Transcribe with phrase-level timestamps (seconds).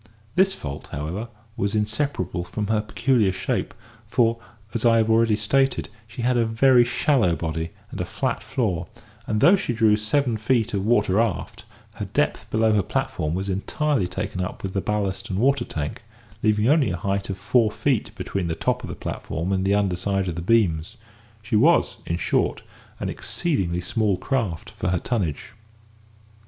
[0.33, 3.71] This fault, however, was inseparable from her peculiar shape,
[4.07, 4.39] for,
[4.73, 8.87] as I have already stated, she had a very shallow body, and a flat floor;
[9.27, 11.65] and although she drew seven feet of water aft,
[11.97, 16.01] her depth below her platform was entirely taken up with the ballast and water tank,
[16.41, 19.75] leaving only a height of four feet between the top of the platform and the
[19.75, 20.97] under side of the beams;
[21.43, 22.63] she was, in short,
[22.99, 25.51] an exceedingly small craft for her tonnage.